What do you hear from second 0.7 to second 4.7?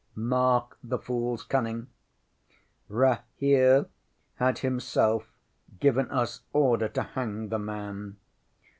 the foolŌĆÖs cunning! Rahere had